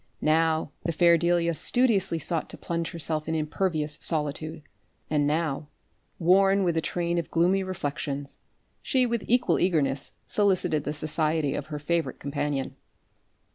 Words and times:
Now 0.23 0.71
the 0.83 0.91
fair 0.91 1.15
Delia 1.15 1.53
studiously 1.53 2.17
sought 2.17 2.49
to 2.49 2.57
plunge 2.57 2.89
herself 2.89 3.27
in 3.27 3.35
impervious 3.35 3.99
solitude; 4.01 4.63
and 5.11 5.27
now, 5.27 5.69
worn 6.17 6.63
with 6.63 6.75
a 6.75 6.81
train 6.81 7.19
of 7.19 7.29
gloomy 7.29 7.63
reflections, 7.63 8.39
she 8.81 9.05
with 9.05 9.23
equal 9.27 9.59
eagerness 9.59 10.13
solicited 10.25 10.85
the 10.85 10.93
society 10.93 11.53
of 11.53 11.67
her 11.67 11.77
favourite 11.77 12.19
companion. 12.19 12.77